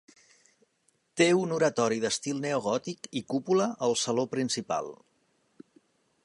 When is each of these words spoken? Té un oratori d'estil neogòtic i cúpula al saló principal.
Té 1.21 1.27
un 1.41 1.53
oratori 1.57 1.99
d'estil 2.05 2.39
neogòtic 2.45 3.11
i 3.21 3.23
cúpula 3.35 3.69
al 3.89 3.95
saló 4.05 4.25
principal. 4.33 4.91